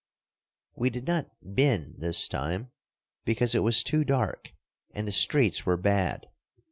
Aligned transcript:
We 0.75 0.89
did 0.89 1.05
not 1.05 1.29
"bin" 1.53 1.93
this 1.99 2.27
time, 2.27 2.71
because 3.23 3.53
it 3.53 3.59
was 3.59 3.83
too 3.83 4.03
dark, 4.03 4.51
and 4.95 5.07
the 5.07 5.11
streets 5.11 5.63
were 5.63 5.77
bad. 5.77 6.27